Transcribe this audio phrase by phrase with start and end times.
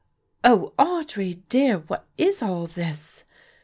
[0.43, 1.77] "O Audry dear!
[1.77, 3.23] what is all this?"